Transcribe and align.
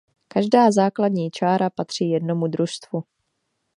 Každá 0.27 0.71
základní 0.71 1.29
čára 1.31 1.69
patří 1.69 2.09
jednomu 2.09 2.47
družstvu. 2.47 3.03